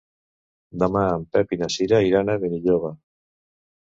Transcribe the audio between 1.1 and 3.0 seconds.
en Pep i na Cira iran a Benilloba.